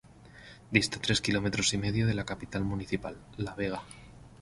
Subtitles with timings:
[0.71, 3.83] Dista tres kilómetros y medio de la capital municipal, La Vega.